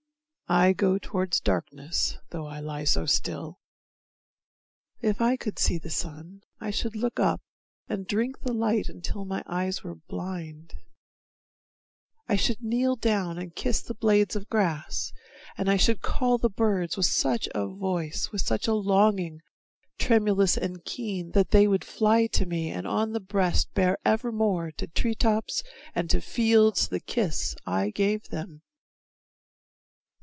I 0.47 0.73
go 0.73 0.97
toward 0.97 1.31
darkness 1.45 2.17
tho' 2.31 2.45
I 2.45 2.59
lie 2.59 2.83
so 2.83 3.05
still. 3.05 3.61
If 4.99 5.21
I 5.21 5.37
could 5.37 5.57
see 5.57 5.77
the 5.77 5.89
sun, 5.89 6.41
I 6.59 6.71
should 6.71 6.93
look 6.93 7.21
up 7.21 7.39
And 7.87 8.05
drink 8.05 8.41
the 8.41 8.51
light 8.51 8.89
until 8.89 9.23
my 9.23 9.43
eyes 9.47 9.81
were 9.81 9.95
blind; 9.95 10.73
I 12.27 12.35
should 12.35 12.61
kneel 12.61 12.97
down 12.97 13.37
and 13.37 13.55
kiss 13.55 13.81
the 13.81 13.93
blades 13.93 14.35
of 14.35 14.49
grass, 14.49 15.13
And 15.57 15.69
I 15.71 15.77
should 15.77 16.01
call 16.01 16.37
the 16.37 16.49
birds 16.49 16.97
with 16.97 17.05
such 17.05 17.47
a 17.55 17.65
voice, 17.65 18.33
With 18.33 18.41
such 18.41 18.67
a 18.67 18.73
longing, 18.73 19.39
tremulous 19.99 20.57
and 20.57 20.83
keen, 20.83 21.31
That 21.31 21.51
they 21.51 21.65
would 21.65 21.85
fly 21.85 22.27
to 22.27 22.45
me 22.45 22.71
and 22.71 22.85
on 22.85 23.13
the 23.13 23.21
breast 23.21 23.73
Bear 23.73 23.97
evermore 24.03 24.73
to 24.73 24.87
tree 24.87 25.15
tops 25.15 25.63
and 25.95 26.09
to 26.09 26.19
fields 26.19 26.89
The 26.89 26.99
kiss 26.99 27.55
I 27.65 27.89
gave 27.89 28.27
them. 28.27 28.63